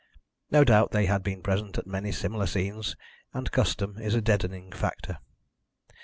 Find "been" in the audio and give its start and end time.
1.21-1.43